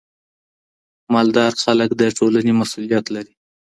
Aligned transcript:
مالدار 1.13 1.53
خلګ 1.63 1.89
د 2.01 2.03
ټولني 2.17 2.51
مسؤلیت 2.61 3.05
لري. 3.15 3.33